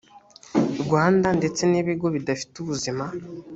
[0.81, 3.03] rwanda ndetse n ibigo bidafite ubuzima